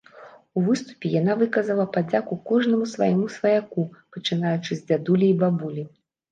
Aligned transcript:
У 0.59 0.61
выступе 0.69 1.11
яна 1.21 1.35
выказала 1.41 1.85
падзяку 1.97 2.39
кожнаму 2.49 2.89
свайму 2.95 3.29
сваяку, 3.37 3.87
пачынаючы 4.17 4.71
з 4.75 4.81
дзядулі 4.91 5.25
і 5.33 5.41
бабулі. 5.47 5.83